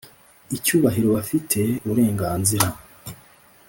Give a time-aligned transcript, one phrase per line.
[0.57, 2.67] icyubahiro bafite uburenganzira